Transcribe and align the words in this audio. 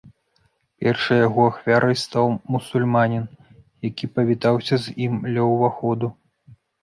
Першай 0.83 1.17
яго 1.27 1.41
ахвярай 1.49 1.95
стаў 2.03 2.25
мусульманін, 2.55 3.25
які 3.89 4.05
павітаўся 4.15 4.75
з 4.87 4.95
ім 5.09 5.13
ля 5.35 5.43
ўваходу. 5.53 6.07